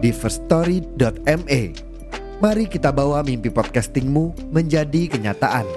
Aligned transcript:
di 0.00 0.16
firststory.me. 0.16 1.60
Mari 2.40 2.64
kita 2.72 2.88
bawa 2.88 3.20
mimpi 3.20 3.52
podcastingmu 3.52 4.48
menjadi 4.48 5.12
kenyataan. 5.12 5.68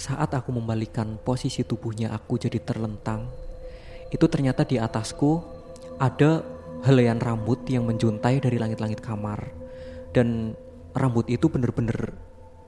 Saat 0.00 0.32
aku 0.32 0.56
membalikan 0.56 1.20
posisi 1.20 1.60
tubuhnya 1.68 2.16
aku 2.16 2.40
jadi 2.40 2.64
terlentang, 2.64 3.28
itu 4.08 4.24
ternyata 4.24 4.64
di 4.64 4.80
atasku 4.80 5.44
ada 6.00 6.40
helaian 6.88 7.20
rambut 7.20 7.60
yang 7.68 7.84
menjuntai 7.84 8.40
dari 8.40 8.56
langit-langit 8.56 9.04
kamar. 9.04 9.52
Dan 10.16 10.56
rambut 10.96 11.28
itu 11.28 11.52
bener-bener 11.52 12.16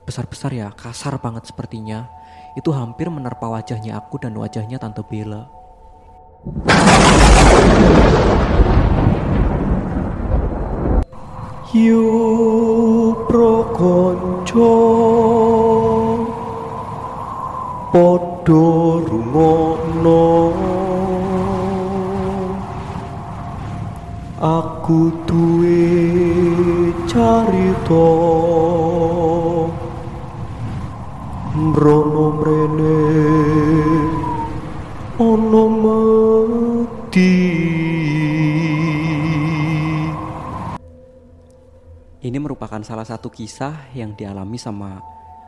besar-besar 0.05 0.53
ya, 0.53 0.69
kasar 0.69 1.17
banget 1.17 1.49
sepertinya. 1.49 2.05
Itu 2.53 2.77
hampir 2.77 3.09
menerpa 3.09 3.49
wajahnya 3.49 3.97
aku 3.97 4.21
dan 4.21 4.37
wajahnya 4.37 4.77
Tante 4.77 5.01
Bella. 5.01 5.64
Yu 11.73 12.05
prokonco 13.27 14.69
podo 17.91 19.01
rumono. 19.09 20.53
Aku 24.37 25.09
duwe 25.25 25.81
carita 27.09 28.05
mrono 31.57 32.25
mrene. 32.37 32.97
Ana 35.17 35.63
mrene 35.81 36.34
Ini 37.15 37.23
merupakan 42.35 42.83
salah 42.83 43.07
satu 43.07 43.31
kisah 43.31 43.87
yang 43.95 44.19
dialami 44.19 44.59
sama 44.59 44.99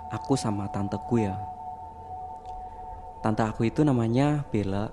aku 0.08 0.40
sama 0.40 0.72
tanteku 0.72 1.20
ya. 1.20 1.36
Tante 3.20 3.44
aku 3.44 3.68
itu 3.68 3.84
namanya 3.84 4.48
Bella. 4.48 4.88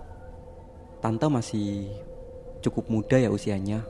Tante 0.99 1.31
masih 1.31 1.95
cukup 2.59 2.91
muda 2.91 3.23
ya 3.23 3.31
usianya. 3.31 3.87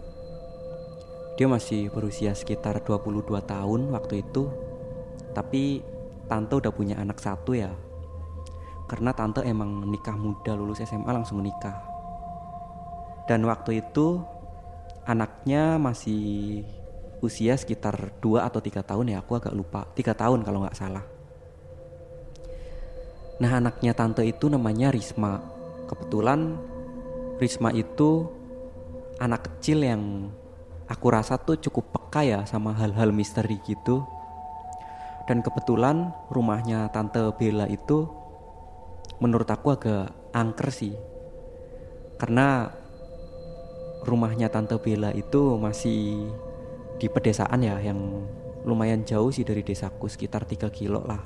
Dia 1.40 1.48
masih 1.48 1.88
berusia 1.88 2.36
sekitar 2.36 2.84
22 2.84 3.24
tahun 3.48 3.96
waktu 3.96 4.28
itu. 4.28 4.52
Tapi 5.32 5.80
tante 6.28 6.60
udah 6.60 6.68
punya 6.68 7.00
anak 7.00 7.16
satu 7.16 7.56
ya. 7.56 7.72
Karena 8.92 9.16
tante 9.16 9.40
emang 9.40 9.88
nikah 9.88 10.20
muda 10.20 10.52
lulus 10.52 10.84
SMA 10.84 11.08
langsung 11.08 11.40
nikah. 11.40 11.93
Dan 13.25 13.44
waktu 13.48 13.80
itu 13.80 14.20
anaknya 15.08 15.80
masih 15.80 16.64
usia 17.25 17.56
sekitar 17.56 18.12
2 18.20 18.45
atau 18.45 18.61
tiga 18.61 18.85
tahun 18.85 19.17
ya 19.17 19.24
aku 19.24 19.40
agak 19.40 19.57
lupa. 19.57 19.89
Tiga 19.96 20.12
tahun 20.12 20.45
kalau 20.45 20.64
nggak 20.64 20.77
salah. 20.77 21.05
Nah 23.40 23.51
anaknya 23.58 23.96
tante 23.96 24.23
itu 24.23 24.52
namanya 24.52 24.92
Risma. 24.92 25.40
Kebetulan 25.89 26.61
Risma 27.40 27.73
itu 27.73 28.29
anak 29.18 29.48
kecil 29.48 29.83
yang 29.83 30.30
aku 30.84 31.07
rasa 31.08 31.40
tuh 31.40 31.57
cukup 31.58 31.96
peka 31.96 32.23
ya 32.23 32.40
sama 32.45 32.77
hal-hal 32.77 33.11
misteri 33.11 33.58
gitu. 33.64 34.05
Dan 35.24 35.40
kebetulan 35.40 36.13
rumahnya 36.29 36.92
tante 36.92 37.24
Bella 37.40 37.64
itu 37.64 38.05
menurut 39.24 39.48
aku 39.48 39.73
agak 39.73 40.13
angker 40.36 40.68
sih. 40.68 40.95
Karena 42.20 42.68
rumahnya 44.04 44.52
tante 44.52 44.76
Bella 44.76 45.10
itu 45.16 45.56
masih 45.56 46.28
di 47.00 47.06
pedesaan 47.08 47.64
ya 47.64 47.80
yang 47.80 47.98
lumayan 48.64 49.04
jauh 49.04 49.28
sih 49.32 49.44
dari 49.44 49.64
desaku 49.64 50.06
sekitar 50.08 50.44
3 50.44 50.68
kilo 50.70 51.04
lah. 51.04 51.20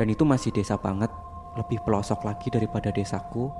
Dan 0.00 0.08
itu 0.08 0.24
masih 0.24 0.50
desa 0.50 0.80
banget 0.80 1.12
lebih 1.56 1.84
pelosok 1.84 2.24
lagi 2.24 2.48
daripada 2.48 2.88
desaku. 2.88 3.52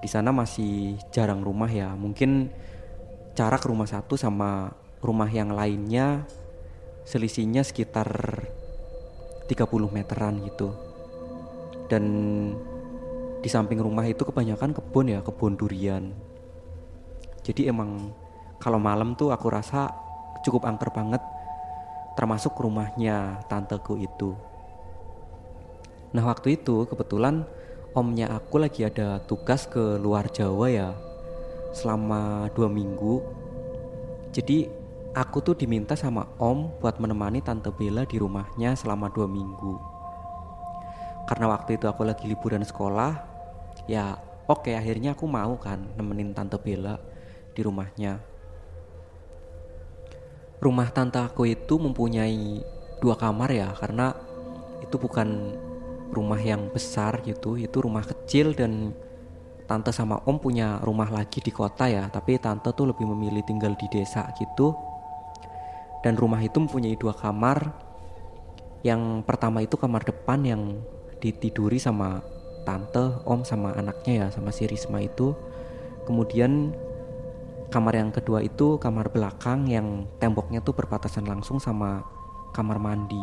Di 0.00 0.08
sana 0.08 0.30
masih 0.36 1.00
jarang 1.08 1.40
rumah 1.40 1.68
ya 1.72 1.96
mungkin 1.96 2.52
jarak 3.32 3.64
rumah 3.64 3.88
satu 3.88 4.20
sama 4.20 4.76
rumah 5.00 5.28
yang 5.32 5.56
lainnya 5.56 6.28
selisihnya 7.08 7.64
sekitar 7.64 8.08
30 9.48 9.56
meteran 9.88 10.44
gitu. 10.44 10.76
Dan 11.88 12.04
di 13.44 13.48
samping 13.52 13.76
rumah 13.76 14.08
itu 14.08 14.24
kebanyakan 14.24 14.72
kebun 14.72 15.12
ya 15.12 15.20
kebun 15.20 15.60
durian 15.60 16.23
jadi 17.44 17.68
emang 17.68 18.08
kalau 18.56 18.80
malam 18.80 19.12
tuh 19.12 19.28
aku 19.28 19.52
rasa 19.52 19.92
cukup 20.40 20.64
angker 20.64 20.88
banget 20.88 21.20
termasuk 22.16 22.56
rumahnya 22.56 23.44
tanteku 23.52 24.00
itu. 24.00 24.32
Nah 26.16 26.24
waktu 26.24 26.56
itu 26.56 26.88
kebetulan 26.88 27.44
omnya 27.92 28.32
aku 28.32 28.62
lagi 28.62 28.86
ada 28.88 29.20
tugas 29.28 29.68
ke 29.68 30.00
luar 30.00 30.32
Jawa 30.32 30.66
ya 30.72 30.90
selama 31.76 32.48
dua 32.56 32.72
minggu. 32.72 33.20
Jadi 34.32 34.70
aku 35.12 35.44
tuh 35.44 35.54
diminta 35.58 35.92
sama 35.98 36.24
om 36.40 36.72
buat 36.80 36.96
menemani 36.96 37.44
tante 37.44 37.68
Bella 37.74 38.08
di 38.08 38.16
rumahnya 38.16 38.78
selama 38.78 39.10
dua 39.12 39.28
minggu. 39.28 39.74
Karena 41.28 41.52
waktu 41.52 41.76
itu 41.76 41.90
aku 41.90 42.06
lagi 42.06 42.24
liburan 42.24 42.64
sekolah 42.64 43.12
ya 43.84 44.16
oke 44.48 44.70
akhirnya 44.72 45.12
aku 45.12 45.28
mau 45.28 45.58
kan 45.60 45.82
nemenin 45.98 46.32
tante 46.32 46.56
Bella 46.62 46.96
di 47.54 47.60
rumahnya. 47.62 48.18
Rumah 50.58 50.88
tante 50.90 51.22
aku 51.22 51.46
itu 51.46 51.78
mempunyai 51.78 52.60
dua 52.98 53.14
kamar 53.14 53.50
ya 53.52 53.70
karena 53.78 54.16
itu 54.82 54.96
bukan 54.96 55.54
rumah 56.14 56.38
yang 56.40 56.70
besar 56.70 57.20
gitu 57.26 57.58
itu 57.58 57.74
rumah 57.82 58.06
kecil 58.06 58.54
dan 58.54 58.94
tante 59.64 59.90
sama 59.90 60.20
om 60.28 60.36
punya 60.36 60.78
rumah 60.84 61.08
lagi 61.08 61.40
di 61.40 61.48
kota 61.48 61.88
ya 61.88 62.06
tapi 62.12 62.36
tante 62.36 62.70
tuh 62.72 62.92
lebih 62.92 63.08
memilih 63.08 63.44
tinggal 63.44 63.72
di 63.76 63.88
desa 63.88 64.28
gitu. 64.36 64.76
Dan 66.04 66.20
rumah 66.20 66.40
itu 66.44 66.60
mempunyai 66.60 67.00
dua 67.00 67.16
kamar. 67.16 67.72
Yang 68.84 69.24
pertama 69.24 69.64
itu 69.64 69.80
kamar 69.80 70.04
depan 70.04 70.44
yang 70.44 70.62
ditiduri 71.16 71.80
sama 71.80 72.20
tante 72.68 73.24
om 73.24 73.40
sama 73.40 73.72
anaknya 73.72 74.12
ya 74.12 74.26
sama 74.28 74.52
si 74.52 74.68
Risma 74.68 75.00
itu. 75.00 75.32
Kemudian 76.04 76.76
kamar 77.70 77.94
yang 77.96 78.10
kedua 78.12 78.44
itu 78.44 78.76
kamar 78.80 79.12
belakang 79.12 79.68
yang 79.68 80.08
temboknya 80.18 80.60
tuh 80.60 80.76
berbatasan 80.76 81.24
langsung 81.24 81.60
sama 81.62 82.04
kamar 82.52 82.78
mandi. 82.80 83.20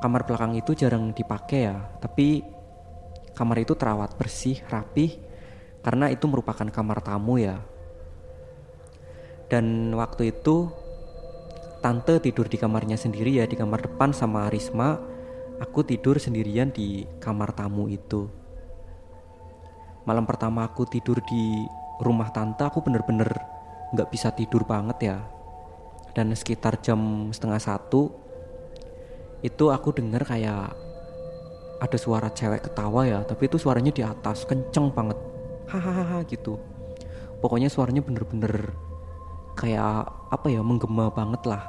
Kamar 0.00 0.28
belakang 0.28 0.52
itu 0.58 0.76
jarang 0.76 1.16
dipakai 1.16 1.60
ya 1.70 1.76
tapi 1.98 2.44
kamar 3.34 3.64
itu 3.64 3.74
terawat 3.74 4.14
bersih 4.14 4.62
rapih 4.70 5.16
karena 5.84 6.08
itu 6.08 6.24
merupakan 6.30 6.64
kamar 6.68 7.04
tamu 7.04 7.36
ya. 7.36 7.60
Dan 9.48 9.92
waktu 9.92 10.32
itu 10.32 10.72
tante 11.84 12.16
tidur 12.24 12.48
di 12.48 12.56
kamarnya 12.56 12.96
sendiri 12.96 13.36
ya 13.36 13.44
di 13.44 13.60
kamar 13.60 13.84
depan 13.84 14.16
sama 14.16 14.48
Risma. 14.48 14.96
Aku 15.62 15.86
tidur 15.86 16.18
sendirian 16.18 16.74
di 16.74 17.06
kamar 17.22 17.54
tamu 17.54 17.86
itu. 17.86 18.26
Malam 20.04 20.26
pertama 20.26 20.66
aku 20.66 20.84
tidur 20.84 21.22
di 21.24 21.62
rumah 22.02 22.30
tante 22.34 22.62
aku 22.66 22.82
bener-bener 22.82 23.28
nggak 23.94 24.10
bisa 24.10 24.34
tidur 24.34 24.66
banget 24.66 25.14
ya. 25.14 25.18
Dan 26.14 26.30
sekitar 26.34 26.78
jam 26.78 27.30
setengah 27.34 27.58
satu 27.58 28.10
itu 29.42 29.64
aku 29.68 29.92
denger 29.92 30.22
kayak 30.24 30.72
ada 31.82 31.98
suara 31.98 32.32
cewek 32.32 32.64
ketawa 32.70 33.04
ya 33.04 33.20
tapi 33.26 33.50
itu 33.50 33.60
suaranya 33.60 33.90
di 33.90 34.02
atas 34.02 34.46
kenceng 34.46 34.94
banget. 34.94 35.18
Hahaha 35.68 36.22
gitu. 36.30 36.58
Pokoknya 37.42 37.68
suaranya 37.68 38.00
bener-bener 38.00 38.72
kayak 39.58 40.06
apa 40.30 40.46
ya 40.48 40.62
menggema 40.62 41.10
banget 41.10 41.44
lah. 41.44 41.66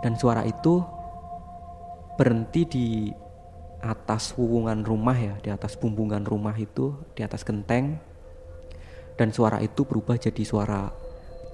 Dan 0.00 0.14
suara 0.14 0.46
itu 0.46 0.80
berhenti 2.16 2.62
di 2.64 2.86
atas 3.84 4.32
wuwungan 4.34 4.82
rumah 4.82 5.14
ya 5.14 5.34
di 5.44 5.52
atas 5.52 5.76
bumbungan 5.76 6.24
rumah 6.24 6.56
itu 6.56 6.96
di 7.12 7.22
atas 7.22 7.44
genteng 7.44 8.00
dan 9.16 9.32
suara 9.32 9.58
itu 9.64 9.84
berubah 9.88 10.20
jadi 10.20 10.44
suara 10.44 10.92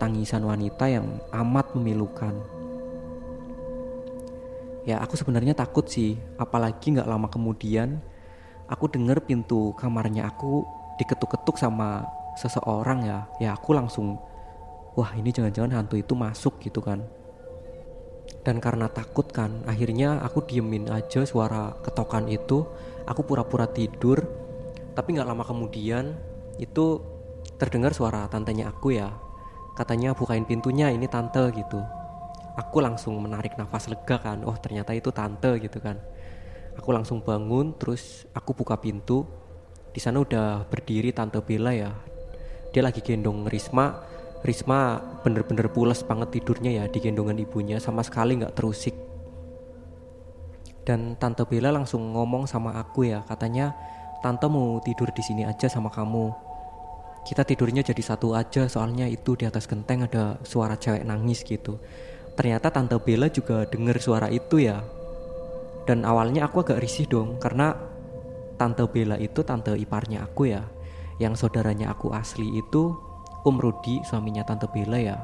tangisan 0.03 0.43
wanita 0.43 0.91
yang 0.91 1.07
amat 1.31 1.79
memilukan. 1.79 2.35
Ya 4.83 4.99
aku 4.99 5.15
sebenarnya 5.15 5.55
takut 5.55 5.87
sih, 5.87 6.19
apalagi 6.43 6.99
nggak 6.99 7.07
lama 7.07 7.31
kemudian 7.31 8.03
aku 8.67 8.91
dengar 8.91 9.23
pintu 9.23 9.71
kamarnya 9.79 10.27
aku 10.27 10.67
diketuk-ketuk 10.99 11.55
sama 11.55 12.03
seseorang 12.35 13.07
ya. 13.07 13.19
Ya 13.39 13.55
aku 13.55 13.79
langsung, 13.79 14.19
wah 14.99 15.15
ini 15.15 15.31
jangan-jangan 15.31 15.79
hantu 15.79 15.95
itu 16.03 16.19
masuk 16.19 16.59
gitu 16.59 16.83
kan. 16.83 17.07
Dan 18.43 18.59
karena 18.59 18.91
takut 18.91 19.31
kan, 19.31 19.63
akhirnya 19.71 20.19
aku 20.19 20.43
diemin 20.43 20.91
aja 20.91 21.23
suara 21.23 21.79
ketokan 21.87 22.27
itu. 22.27 22.67
Aku 23.07 23.23
pura-pura 23.23 23.71
tidur, 23.71 24.19
tapi 24.99 25.15
nggak 25.15 25.31
lama 25.31 25.47
kemudian 25.47 26.19
itu 26.59 26.99
terdengar 27.63 27.95
suara 27.95 28.27
tantenya 28.27 28.75
aku 28.75 28.99
ya. 28.99 29.15
Katanya 29.79 30.19
bukain 30.19 30.43
pintunya, 30.43 30.91
ini 30.91 31.07
tante 31.07 31.47
gitu. 31.55 31.79
Aku 32.59 32.83
langsung 32.83 33.23
menarik 33.23 33.55
nafas 33.55 33.87
lega 33.87 34.19
kan. 34.19 34.43
Oh 34.43 34.59
ternyata 34.59 34.91
itu 34.99 35.15
tante 35.15 35.63
gitu 35.63 35.79
kan. 35.79 35.95
Aku 36.75 36.91
langsung 36.91 37.23
bangun 37.23 37.79
terus 37.79 38.27
aku 38.35 38.51
buka 38.59 38.83
pintu. 38.83 39.31
Di 39.95 40.03
sana 40.03 40.19
udah 40.19 40.67
berdiri 40.67 41.15
tante 41.15 41.39
Bella 41.39 41.71
ya. 41.71 41.95
Dia 42.75 42.83
lagi 42.83 42.99
gendong 42.99 43.47
Risma. 43.47 44.11
Risma 44.43 44.99
bener-bener 45.23 45.71
pulas 45.71 46.03
banget 46.03 46.35
tidurnya 46.35 46.83
ya 46.83 46.85
di 46.91 46.99
gendongan 46.99 47.39
ibunya 47.39 47.79
sama 47.79 48.03
sekali 48.03 48.43
nggak 48.43 48.59
terusik. 48.59 48.99
Dan 50.83 51.15
tante 51.15 51.47
Bella 51.47 51.71
langsung 51.71 52.11
ngomong 52.11 52.51
sama 52.51 52.75
aku 52.75 53.07
ya 53.07 53.23
katanya 53.23 53.71
tante 54.19 54.51
mau 54.51 54.83
tidur 54.83 55.15
di 55.15 55.23
sini 55.23 55.47
aja 55.47 55.71
sama 55.71 55.95
kamu 55.95 56.52
kita 57.23 57.47
tidurnya 57.47 57.87
jadi 57.87 58.03
satu 58.03 58.35
aja 58.35 58.67
soalnya 58.67 59.07
itu 59.07 59.39
di 59.39 59.47
atas 59.47 59.71
genteng 59.71 60.11
ada 60.11 60.43
suara 60.43 60.75
cewek 60.75 61.07
nangis 61.07 61.47
gitu. 61.47 61.79
Ternyata 62.35 62.73
tante 62.75 62.97
Bella 62.99 63.31
juga 63.31 63.69
dengar 63.69 64.01
suara 64.03 64.27
itu 64.33 64.59
ya. 64.59 64.83
Dan 65.87 66.03
awalnya 66.03 66.47
aku 66.47 66.63
agak 66.63 66.83
risih 66.83 67.07
dong 67.07 67.39
karena 67.39 67.75
tante 68.59 68.83
Bella 68.91 69.19
itu 69.23 69.47
tante 69.47 69.75
iparnya 69.79 70.27
aku 70.27 70.51
ya. 70.51 70.67
Yang 71.23 71.47
saudaranya 71.47 71.95
aku 71.95 72.11
asli 72.11 72.59
itu 72.59 72.95
Om 73.43 73.57
Rudi 73.59 74.03
suaminya 74.03 74.43
tante 74.43 74.67
Bella 74.71 74.99
ya. 74.99 75.19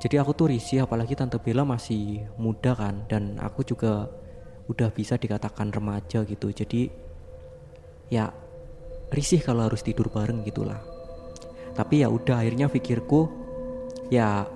Jadi 0.00 0.16
aku 0.16 0.32
tuh 0.32 0.48
risih 0.48 0.88
apalagi 0.88 1.12
tante 1.12 1.36
Bella 1.36 1.60
masih 1.68 2.24
muda 2.40 2.72
kan 2.72 3.04
dan 3.04 3.36
aku 3.36 3.60
juga 3.68 4.08
udah 4.72 4.88
bisa 4.88 5.20
dikatakan 5.20 5.68
remaja 5.68 6.24
gitu. 6.24 6.48
Jadi 6.48 6.88
ya 8.08 8.32
risih 9.10 9.42
kalau 9.42 9.66
harus 9.66 9.82
tidur 9.82 10.08
bareng 10.10 10.42
gitulah 10.46 10.78
tapi 11.74 12.02
ya 12.02 12.08
udah 12.10 12.42
akhirnya 12.42 12.66
pikirku 12.66 13.30
ya 14.10 14.46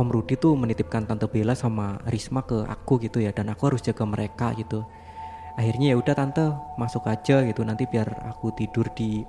Om 0.00 0.08
Rudi 0.08 0.38
tuh 0.38 0.54
menitipkan 0.54 1.04
Tante 1.04 1.26
Bella 1.26 1.52
sama 1.52 1.98
Risma 2.06 2.46
ke 2.46 2.62
aku 2.62 3.02
gitu 3.02 3.18
ya 3.18 3.34
dan 3.34 3.50
aku 3.50 3.74
harus 3.74 3.82
jaga 3.82 4.06
mereka 4.06 4.54
gitu. 4.54 4.86
Akhirnya 5.58 5.92
ya 5.92 5.96
udah 5.98 6.14
Tante 6.14 6.46
masuk 6.78 7.04
aja 7.10 7.42
gitu 7.42 7.66
nanti 7.66 7.84
biar 7.90 8.06
aku 8.30 8.54
tidur 8.54 8.86
di 8.94 9.26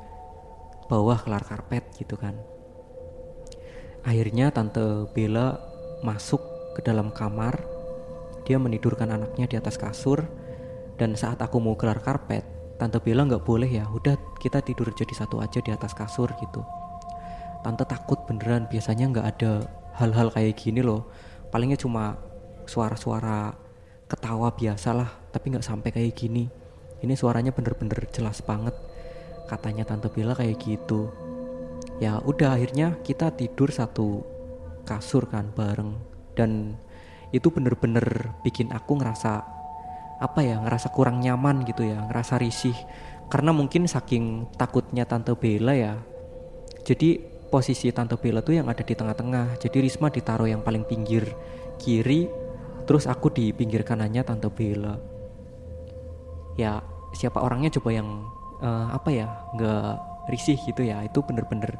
bawah 0.85 1.17
kelar 1.17 1.43
karpet 1.43 1.91
gitu 1.97 2.13
kan. 2.13 2.37
Akhirnya 4.05 4.53
Tante 4.53 5.09
Bella 5.11 5.57
masuk 6.05 6.39
ke 6.77 6.85
dalam 6.85 7.09
kamar. 7.09 7.57
Dia 8.45 8.55
menidurkan 8.55 9.09
anaknya 9.11 9.45
di 9.49 9.55
atas 9.57 9.75
kasur 9.75 10.23
dan 10.95 11.17
saat 11.17 11.41
aku 11.41 11.57
mau 11.59 11.75
kelar 11.77 11.99
karpet, 11.99 12.45
Tante 12.81 12.97
Bella 12.97 13.29
nggak 13.29 13.45
boleh 13.45 13.69
ya. 13.69 13.85
Udah 13.85 14.17
kita 14.41 14.57
tidur 14.65 14.89
jadi 14.89 15.13
satu 15.13 15.37
aja 15.37 15.61
di 15.61 15.69
atas 15.69 15.93
kasur 15.93 16.33
gitu. 16.41 16.65
Tante 17.61 17.85
takut 17.85 18.25
beneran. 18.25 18.65
Biasanya 18.65 19.05
nggak 19.13 19.27
ada 19.37 19.69
hal-hal 20.01 20.33
kayak 20.33 20.57
gini 20.57 20.81
loh. 20.81 21.05
Palingnya 21.53 21.77
cuma 21.77 22.17
suara-suara 22.65 23.53
ketawa 24.09 24.49
biasa 24.57 24.97
lah 24.97 25.13
tapi 25.29 25.53
nggak 25.53 25.61
sampai 25.61 25.93
kayak 25.93 26.17
gini. 26.17 26.49
Ini 27.05 27.13
suaranya 27.13 27.53
bener-bener 27.53 28.01
jelas 28.09 28.41
banget. 28.41 28.73
Katanya 29.45 29.85
tante 29.85 30.09
Bella 30.09 30.33
kayak 30.33 30.57
gitu. 30.57 31.13
Ya 32.01 32.17
udah 32.17 32.57
akhirnya 32.57 32.97
kita 33.05 33.29
tidur 33.37 33.69
satu 33.69 34.25
kasur 34.89 35.29
kan 35.29 35.53
bareng. 35.53 36.01
Dan 36.33 36.81
itu 37.29 37.53
bener-bener 37.53 38.33
bikin 38.41 38.73
aku 38.73 38.97
ngerasa 38.97 39.60
apa 40.21 40.45
ya 40.45 40.61
ngerasa 40.61 40.93
kurang 40.93 41.19
nyaman 41.19 41.65
gitu 41.65 41.81
ya 41.81 41.97
ngerasa 42.05 42.37
risih 42.37 42.77
karena 43.33 43.49
mungkin 43.49 43.89
saking 43.89 44.53
takutnya 44.53 45.09
tante 45.09 45.33
Bella 45.33 45.73
ya 45.73 45.93
jadi 46.85 47.31
posisi 47.51 47.91
Tante 47.91 48.15
Bella 48.15 48.39
tuh 48.39 48.55
yang 48.55 48.71
ada 48.71 48.81
di 48.81 48.95
tengah-tengah. 48.95 49.59
Jadi 49.59 49.83
Risma 49.83 50.07
ditaruh 50.07 50.47
yang 50.47 50.63
paling 50.63 50.87
pinggir 50.87 51.27
kiri, 51.75 52.31
terus 52.87 53.05
aku 53.05 53.27
di 53.29 53.51
pinggir 53.51 53.83
kanannya 53.83 54.23
Tante 54.23 54.47
Bella. 54.47 54.95
Ya 56.55 56.79
siapa 57.11 57.43
orangnya 57.43 57.75
coba 57.75 57.91
yang 57.91 58.07
uh, 58.63 58.95
apa 58.95 59.11
ya 59.11 59.27
nggak 59.59 59.91
risih 60.31 60.55
gitu 60.63 60.87
ya 60.87 61.03
itu 61.03 61.19
bener-bener 61.19 61.75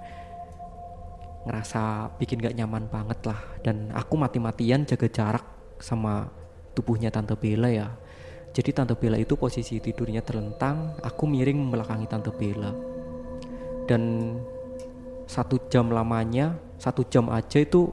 ngerasa 1.42 2.14
bikin 2.20 2.38
gak 2.38 2.54
nyaman 2.54 2.86
banget 2.92 3.18
lah 3.26 3.40
dan 3.66 3.90
aku 3.96 4.14
mati-matian 4.14 4.86
jaga 4.86 5.08
jarak 5.10 5.46
sama 5.80 6.30
tubuhnya 6.76 7.10
Tante 7.10 7.34
Bella 7.34 7.72
ya 7.72 7.88
jadi 8.52 8.70
Tante 8.76 9.00
Bella 9.00 9.16
itu 9.16 9.40
posisi 9.40 9.80
tidurnya 9.80 10.20
terlentang 10.20 11.00
aku 11.00 11.24
miring 11.24 11.56
membelakangi 11.56 12.08
Tante 12.12 12.32
Bella. 12.36 12.72
Dan 13.88 14.36
satu 15.28 15.72
jam 15.72 15.88
lamanya 15.88 16.60
satu 16.76 17.08
jam 17.08 17.32
aja 17.32 17.62
itu 17.62 17.88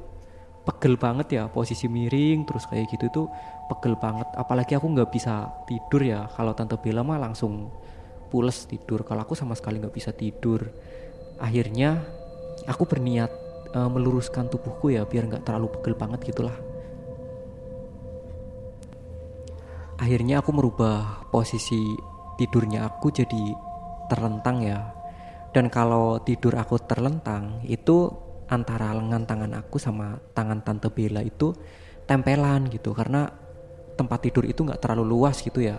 pegel 0.66 0.98
banget 0.98 1.38
ya 1.38 1.44
posisi 1.46 1.86
miring 1.86 2.42
terus 2.48 2.66
kayak 2.66 2.90
gitu 2.90 3.04
itu 3.06 3.22
pegel 3.70 3.94
banget. 3.94 4.26
Apalagi 4.34 4.74
aku 4.74 4.90
nggak 4.90 5.10
bisa 5.14 5.46
tidur 5.68 6.02
ya 6.02 6.26
kalau 6.34 6.56
tante 6.56 6.74
Bella 6.80 7.06
mah 7.06 7.20
langsung 7.20 7.70
pules 8.32 8.66
tidur. 8.66 9.06
Kalau 9.06 9.22
aku 9.22 9.38
sama 9.38 9.54
sekali 9.54 9.78
nggak 9.78 9.94
bisa 9.94 10.10
tidur. 10.10 10.66
Akhirnya 11.38 12.02
aku 12.66 12.82
berniat 12.88 13.30
uh, 13.78 13.86
meluruskan 13.86 14.50
tubuhku 14.50 14.90
ya 14.90 15.06
biar 15.06 15.30
nggak 15.30 15.46
terlalu 15.46 15.70
pegel 15.78 15.94
banget 15.94 16.34
gitulah 16.34 16.67
akhirnya 19.98 20.40
aku 20.40 20.54
merubah 20.54 21.26
posisi 21.28 21.98
tidurnya 22.38 22.86
aku 22.86 23.10
jadi 23.10 23.44
terlentang 24.06 24.62
ya. 24.62 24.94
Dan 25.50 25.66
kalau 25.68 26.22
tidur 26.22 26.54
aku 26.54 26.78
terlentang 26.86 27.60
itu 27.66 28.08
antara 28.48 28.94
lengan 28.94 29.26
tangan 29.26 29.52
aku 29.58 29.76
sama 29.76 30.16
tangan 30.32 30.62
tante 30.62 30.88
Bella 30.88 31.20
itu 31.20 31.50
tempelan 32.06 32.70
gitu. 32.70 32.94
Karena 32.94 33.26
tempat 33.98 34.22
tidur 34.22 34.46
itu 34.46 34.62
nggak 34.62 34.78
terlalu 34.78 35.18
luas 35.18 35.42
gitu 35.42 35.58
ya. 35.58 35.76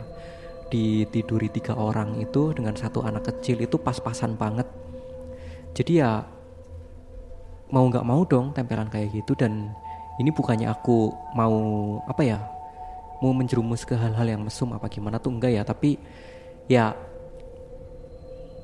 Ditiduri 0.70 1.50
tiga 1.50 1.74
orang 1.79 2.20
itu 2.20 2.53
dengan 2.53 2.75
satu 2.75 3.01
anak 3.01 3.32
kecil 3.32 3.63
itu 3.63 3.79
pas-pasan 3.79 4.36
banget. 4.36 4.67
Jadi 5.74 6.03
ya 6.03 6.27
mau 7.72 7.88
nggak 7.88 8.05
mau 8.05 8.22
dong 8.27 8.51
tempelan 8.51 8.91
kayak 8.91 9.15
gitu. 9.15 9.32
Dan 9.39 9.72
ini 10.20 10.29
bukannya 10.29 10.67
aku 10.67 11.08
mau 11.39 11.55
apa 12.03 12.22
ya 12.27 12.59
mau 13.19 13.35
menjerumus 13.35 13.83
ke 13.83 13.95
hal-hal 13.95 14.27
yang 14.27 14.41
mesum 14.43 14.71
apa 14.71 14.88
gimana 14.88 15.19
tuh 15.19 15.35
enggak 15.35 15.51
ya 15.51 15.63
tapi 15.67 15.99
ya 16.71 16.95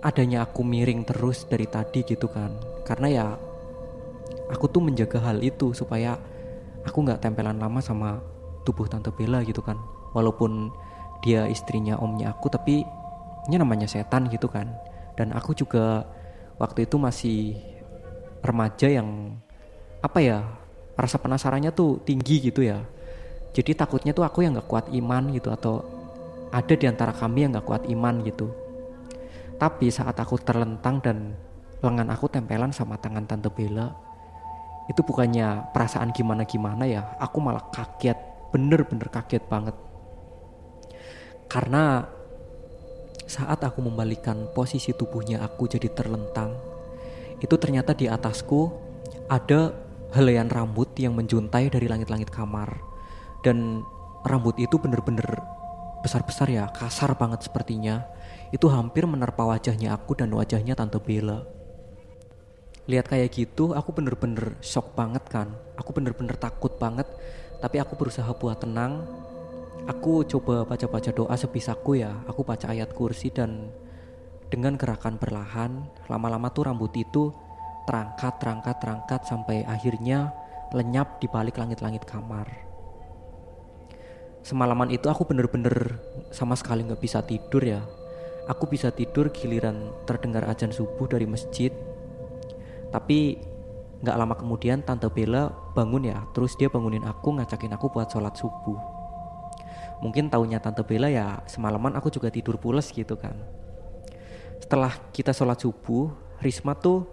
adanya 0.06 0.46
aku 0.46 0.62
miring 0.62 1.02
terus 1.02 1.50
dari 1.50 1.66
tadi 1.66 2.06
gitu 2.06 2.30
kan. 2.30 2.54
Karena 2.86 3.08
ya 3.10 3.26
aku 4.54 4.70
tuh 4.70 4.86
menjaga 4.86 5.18
hal 5.18 5.42
itu 5.42 5.74
supaya 5.74 6.14
aku 6.86 7.02
nggak 7.02 7.26
tempelan 7.26 7.58
lama 7.58 7.82
sama 7.82 8.22
tubuh 8.62 8.86
tante 8.86 9.10
Bella 9.10 9.42
gitu 9.42 9.66
kan. 9.66 9.82
Walaupun 10.14 10.70
dia 11.26 11.50
istrinya 11.50 11.98
omnya 11.98 12.38
aku 12.38 12.54
tapi 12.54 12.86
ini 13.50 13.56
namanya 13.58 13.90
setan 13.90 14.30
gitu 14.30 14.46
kan. 14.46 14.70
Dan 15.18 15.34
aku 15.34 15.58
juga 15.58 16.06
waktu 16.62 16.86
itu 16.86 17.02
masih 17.02 17.58
remaja 18.46 18.86
yang 18.86 19.42
apa 20.06 20.22
ya 20.22 20.46
rasa 20.94 21.18
penasarannya 21.18 21.74
tuh 21.74 21.98
tinggi 22.06 22.46
gitu 22.46 22.62
ya 22.62 22.86
jadi 23.56 23.72
takutnya 23.72 24.12
tuh 24.12 24.28
aku 24.28 24.44
yang 24.44 24.60
nggak 24.60 24.68
kuat 24.68 24.92
iman 24.92 25.32
gitu 25.32 25.48
atau 25.48 25.88
ada 26.52 26.76
di 26.76 26.86
antara 26.86 27.16
kami 27.16 27.48
yang 27.48 27.56
nggak 27.56 27.68
kuat 27.68 27.88
iman 27.88 28.20
gitu 28.28 28.52
tapi 29.56 29.88
saat 29.88 30.20
aku 30.20 30.36
terlentang 30.44 31.00
dan 31.00 31.32
lengan 31.80 32.12
aku 32.12 32.28
tempelan 32.28 32.74
sama 32.76 33.00
tangan 33.00 33.24
Tante 33.30 33.48
Bella, 33.54 33.94
itu 34.92 35.00
bukannya 35.06 35.72
perasaan 35.72 36.12
gimana-gimana 36.12 36.84
ya, 36.90 37.16
aku 37.22 37.38
malah 37.40 37.70
kaget, 37.70 38.18
bener-bener 38.50 39.08
kaget 39.08 39.46
banget. 39.48 39.78
Karena 41.46 42.04
saat 43.26 43.62
aku 43.62 43.86
membalikan 43.86 44.50
posisi 44.52 44.92
tubuhnya 44.92 45.46
aku 45.46 45.70
jadi 45.70 45.88
terlentang, 45.94 46.58
itu 47.40 47.56
ternyata 47.56 47.94
di 47.94 48.10
atasku 48.10 48.74
ada 49.30 49.72
helaian 50.12 50.50
rambut 50.50 50.92
yang 50.98 51.14
menjuntai 51.14 51.70
dari 51.70 51.86
langit-langit 51.86 52.28
kamar. 52.34 52.95
Dan 53.46 53.86
rambut 54.26 54.58
itu 54.58 54.82
bener-bener 54.82 55.38
besar-besar 56.02 56.50
ya, 56.50 56.66
kasar 56.74 57.14
banget 57.14 57.46
sepertinya. 57.46 58.10
Itu 58.50 58.74
hampir 58.74 59.06
menerpa 59.06 59.46
wajahnya 59.46 59.94
aku 59.94 60.18
dan 60.18 60.34
wajahnya 60.34 60.74
Tante 60.74 60.98
Bella. 60.98 61.46
lihat 62.86 63.10
kayak 63.10 63.34
gitu 63.34 63.74
aku 63.74 63.98
bener-bener 63.98 64.62
shock 64.62 64.94
banget 64.94 65.26
kan. 65.26 65.50
Aku 65.74 65.90
bener-bener 65.90 66.38
takut 66.38 66.78
banget. 66.78 67.10
Tapi 67.58 67.82
aku 67.82 67.98
berusaha 67.98 68.30
buat 68.38 68.62
tenang. 68.62 69.10
Aku 69.90 70.22
coba 70.26 70.70
baca-baca 70.70 71.10
doa 71.10 71.34
sebisaku 71.34 71.98
ya. 72.02 72.14
Aku 72.30 72.46
baca 72.46 72.70
ayat 72.70 72.94
kursi 72.94 73.34
dan 73.34 73.74
dengan 74.50 74.78
gerakan 74.78 75.18
perlahan 75.18 75.90
lama-lama 76.06 76.54
tuh 76.54 76.70
rambut 76.70 76.94
itu 76.94 77.34
terangkat 77.90 78.38
terangkat 78.38 78.78
terangkat 78.78 79.22
sampai 79.26 79.66
akhirnya 79.66 80.34
lenyap 80.74 81.18
di 81.22 81.26
balik 81.30 81.58
langit-langit 81.58 82.06
kamar 82.06 82.46
semalaman 84.46 84.94
itu 84.94 85.10
aku 85.10 85.26
bener-bener 85.26 85.98
sama 86.30 86.54
sekali 86.54 86.86
nggak 86.86 87.02
bisa 87.02 87.26
tidur 87.26 87.66
ya. 87.66 87.82
Aku 88.46 88.70
bisa 88.70 88.94
tidur 88.94 89.34
giliran 89.34 89.90
terdengar 90.06 90.46
ajan 90.46 90.70
subuh 90.70 91.10
dari 91.10 91.26
masjid. 91.26 91.74
Tapi 92.94 93.42
nggak 94.06 94.18
lama 94.22 94.38
kemudian 94.38 94.86
tante 94.86 95.10
Bella 95.10 95.50
bangun 95.74 96.06
ya 96.06 96.22
terus 96.38 96.54
dia 96.62 96.70
bangunin 96.70 97.02
aku 97.02 97.42
ngajakin 97.42 97.74
aku 97.74 97.90
buat 97.90 98.06
sholat 98.14 98.38
subuh. 98.38 98.78
Mungkin 100.06 100.30
taunya 100.30 100.62
tante 100.62 100.86
Bella 100.86 101.10
ya 101.10 101.42
semalaman 101.50 101.98
aku 101.98 102.14
juga 102.14 102.30
tidur 102.30 102.62
pules 102.62 102.94
gitu 102.94 103.18
kan. 103.18 103.34
Setelah 104.62 104.94
kita 105.10 105.34
sholat 105.34 105.58
subuh 105.58 106.14
Risma 106.38 106.78
tuh 106.78 107.10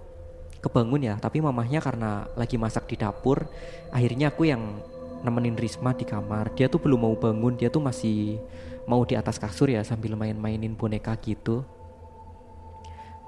kebangun 0.60 1.00
ya 1.00 1.14
tapi 1.16 1.40
mamahnya 1.40 1.80
karena 1.80 2.28
lagi 2.36 2.60
masak 2.60 2.92
di 2.92 3.00
dapur 3.00 3.48
akhirnya 3.90 4.30
aku 4.30 4.46
yang 4.46 4.78
nemenin 5.22 5.54
Risma 5.56 5.94
di 5.94 6.02
kamar 6.02 6.52
dia 6.58 6.66
tuh 6.66 6.82
belum 6.82 7.06
mau 7.06 7.14
bangun 7.14 7.54
dia 7.54 7.70
tuh 7.70 7.82
masih 7.82 8.42
mau 8.86 9.06
di 9.06 9.14
atas 9.14 9.38
kasur 9.38 9.70
ya 9.70 9.80
sambil 9.86 10.18
main-mainin 10.18 10.74
boneka 10.74 11.14
gitu 11.22 11.62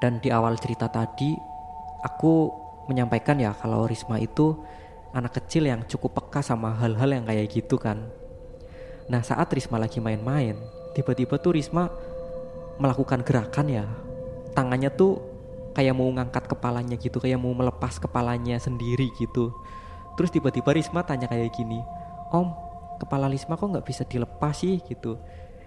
dan 0.03 0.19
di 0.19 0.29
awal 0.29 0.59
cerita 0.59 0.91
tadi 0.91 1.33
aku 2.05 2.53
menyampaikan 2.93 3.41
ya 3.41 3.57
kalau 3.57 3.89
Risma 3.89 4.21
itu 4.21 4.61
anak 5.17 5.41
kecil 5.41 5.71
yang 5.71 5.87
cukup 5.89 6.21
peka 6.21 6.45
sama 6.45 6.75
hal-hal 6.77 7.09
yang 7.09 7.25
kayak 7.25 7.49
gitu 7.49 7.81
kan. 7.81 8.11
Nah 9.09 9.23
saat 9.25 9.49
Risma 9.55 9.81
lagi 9.81 10.03
main-main, 10.03 10.59
tiba-tiba 10.93 11.39
tuh 11.41 11.57
Risma 11.57 11.89
melakukan 12.77 13.23
gerakan 13.23 13.67
ya, 13.71 13.87
tangannya 14.53 14.91
tuh 14.91 15.23
kayak 15.73 15.95
mau 15.95 16.11
ngangkat 16.11 16.51
kepalanya 16.51 16.99
gitu, 16.99 17.23
kayak 17.23 17.39
mau 17.39 17.55
melepas 17.55 17.97
kepalanya 17.97 18.59
sendiri 18.59 19.09
gitu. 19.17 19.55
Terus 20.15 20.31
tiba-tiba 20.31 20.71
Risma 20.71 21.03
tanya 21.03 21.27
kayak 21.27 21.51
gini, 21.55 21.83
Om, 22.31 22.49
kepala 23.03 23.27
Risma 23.27 23.59
kok 23.59 23.71
nggak 23.71 23.87
bisa 23.87 24.03
dilepas 24.07 24.55
sih? 24.55 24.79
Gitu. 24.83 25.19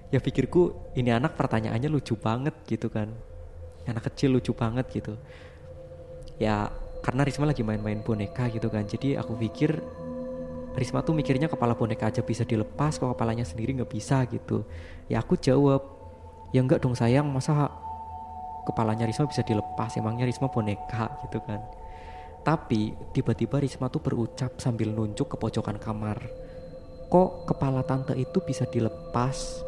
Ya 0.08 0.24
pikirku 0.24 0.96
ini 0.96 1.12
anak 1.12 1.36
pertanyaannya 1.36 1.92
lucu 1.92 2.16
banget 2.16 2.56
gitu 2.64 2.88
kan. 2.88 3.12
Anak 3.88 4.08
kecil 4.12 4.36
lucu 4.36 4.56
banget 4.56 4.88
gitu. 4.92 5.20
Ya 6.40 6.72
karena 7.04 7.28
Risma 7.28 7.48
lagi 7.48 7.64
main-main 7.64 8.00
boneka 8.00 8.48
gitu 8.48 8.72
kan. 8.72 8.88
Jadi 8.88 9.20
aku 9.20 9.36
pikir 9.36 9.80
Risma 10.78 11.02
tuh 11.02 11.18
mikirnya 11.18 11.50
kepala 11.50 11.74
boneka 11.74 12.08
aja 12.08 12.22
bisa 12.22 12.46
dilepas 12.46 13.02
kok 13.02 13.10
kepalanya 13.18 13.44
sendiri 13.44 13.76
nggak 13.76 13.92
bisa 13.92 14.24
gitu. 14.32 14.64
Ya 15.12 15.20
aku 15.20 15.36
jawab 15.36 15.84
ya 16.56 16.64
enggak 16.64 16.80
dong 16.80 16.96
sayang 16.96 17.28
masa 17.28 17.68
kepalanya 18.64 19.04
Risma 19.04 19.28
bisa 19.28 19.44
dilepas? 19.44 19.92
Emangnya 20.00 20.24
Risma 20.24 20.48
boneka 20.48 21.20
gitu 21.28 21.44
kan 21.44 21.60
tapi 22.44 22.96
tiba-tiba 23.14 23.62
Risma 23.62 23.88
tuh 23.88 24.02
berucap 24.02 24.60
sambil 24.62 24.94
nunjuk 24.94 25.34
ke 25.34 25.36
pojokan 25.38 25.78
kamar. 25.82 26.18
Kok 27.08 27.48
kepala 27.48 27.84
tante 27.88 28.16
itu 28.20 28.44
bisa 28.44 28.68
dilepas? 28.68 29.64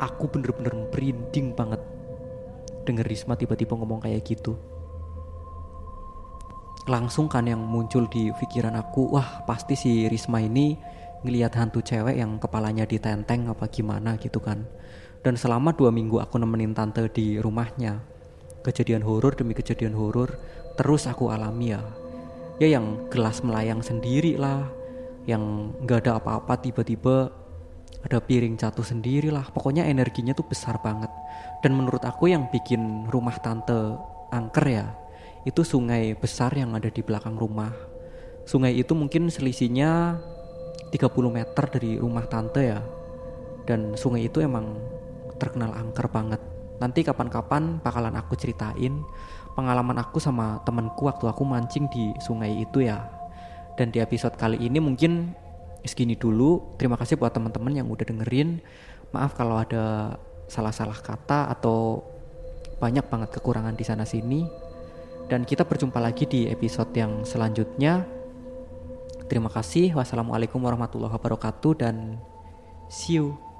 Aku 0.00 0.26
bener-bener 0.28 0.72
merinding 0.72 1.52
banget. 1.52 1.80
Denger 2.88 3.06
Risma 3.06 3.36
tiba-tiba 3.38 3.76
ngomong 3.78 4.02
kayak 4.02 4.24
gitu. 4.24 4.58
Langsung 6.90 7.30
kan 7.30 7.46
yang 7.46 7.62
muncul 7.62 8.10
di 8.10 8.34
pikiran 8.34 8.74
aku 8.74 9.14
wah 9.14 9.46
pasti 9.46 9.78
si 9.78 10.10
Risma 10.10 10.42
ini 10.42 10.74
ngelihat 11.22 11.54
hantu 11.54 11.78
cewek 11.78 12.18
yang 12.18 12.42
kepalanya 12.42 12.82
ditenteng 12.82 13.46
apa 13.46 13.70
gimana 13.70 14.18
gitu 14.18 14.42
kan. 14.42 14.66
Dan 15.22 15.38
selama 15.38 15.70
dua 15.70 15.94
minggu 15.94 16.18
aku 16.18 16.34
nemenin 16.42 16.74
tante 16.74 17.06
di 17.14 17.38
rumahnya 17.38 18.11
kejadian 18.62 19.02
horor 19.02 19.34
demi 19.34 19.52
kejadian 19.52 19.94
horor 19.94 20.38
terus 20.78 21.10
aku 21.10 21.28
alami 21.28 21.74
ya 21.76 21.82
ya 22.62 22.78
yang 22.78 23.10
gelas 23.10 23.42
melayang 23.42 23.82
sendiri 23.82 24.38
lah 24.38 24.66
yang 25.26 25.74
nggak 25.82 26.06
ada 26.06 26.18
apa-apa 26.18 26.58
tiba-tiba 26.62 27.30
ada 28.02 28.18
piring 28.18 28.58
jatuh 28.58 28.82
sendiri 28.82 29.30
lah 29.30 29.46
pokoknya 29.50 29.86
energinya 29.86 30.34
tuh 30.34 30.46
besar 30.46 30.78
banget 30.82 31.10
dan 31.62 31.74
menurut 31.74 32.02
aku 32.02 32.30
yang 32.30 32.50
bikin 32.50 33.06
rumah 33.06 33.38
tante 33.38 33.98
angker 34.34 34.66
ya 34.66 34.86
itu 35.42 35.66
sungai 35.66 36.14
besar 36.14 36.54
yang 36.54 36.70
ada 36.78 36.86
di 36.86 37.02
belakang 37.02 37.34
rumah. 37.34 37.74
Sungai 38.46 38.78
itu 38.78 38.94
mungkin 38.94 39.26
selisihnya 39.26 40.18
30 40.94 41.02
meter 41.30 41.64
dari 41.66 41.98
rumah 41.98 42.26
tante 42.30 42.62
ya. 42.62 42.78
Dan 43.66 43.98
sungai 43.98 44.26
itu 44.30 44.38
emang 44.38 44.78
terkenal 45.42 45.74
angker 45.74 46.06
banget. 46.10 46.38
Nanti 46.82 47.06
kapan-kapan 47.06 47.78
bakalan 47.78 48.18
aku 48.18 48.34
ceritain 48.34 49.06
pengalaman 49.54 50.02
aku 50.02 50.18
sama 50.18 50.58
temenku 50.66 51.06
waktu 51.06 51.30
aku 51.30 51.46
mancing 51.46 51.86
di 51.94 52.10
sungai 52.18 52.66
itu 52.66 52.82
ya. 52.82 53.06
Dan 53.78 53.94
di 53.94 54.02
episode 54.02 54.34
kali 54.34 54.58
ini 54.58 54.82
mungkin 54.82 55.30
segini 55.86 56.18
dulu. 56.18 56.74
Terima 56.76 56.98
kasih 56.98 57.14
buat 57.14 57.30
teman-teman 57.30 57.70
yang 57.78 57.86
udah 57.86 58.02
dengerin. 58.02 58.58
Maaf 59.14 59.38
kalau 59.38 59.62
ada 59.62 60.16
salah-salah 60.50 60.98
kata 60.98 61.48
atau 61.54 62.02
banyak 62.82 63.06
banget 63.06 63.30
kekurangan 63.38 63.78
di 63.78 63.84
sana 63.86 64.02
sini. 64.02 64.44
Dan 65.30 65.46
kita 65.46 65.64
berjumpa 65.64 66.02
lagi 66.02 66.26
di 66.26 66.50
episode 66.50 66.90
yang 66.98 67.22
selanjutnya. 67.22 68.04
Terima 69.30 69.48
kasih. 69.48 69.96
Wassalamualaikum 69.96 70.60
warahmatullahi 70.60 71.14
wabarakatuh 71.14 71.72
dan 71.78 72.20
see 72.90 73.16
you. 73.16 73.51